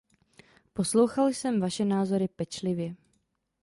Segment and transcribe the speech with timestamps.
[0.73, 2.95] Poslouchal jsem vaše názory pečlivě.